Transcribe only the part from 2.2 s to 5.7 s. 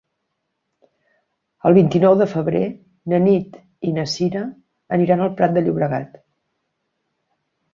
de febrer na Nit i na Cira aniran al Prat de